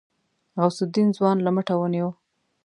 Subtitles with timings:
[0.59, 2.09] غوث الدين ځوان له مټه ونيو.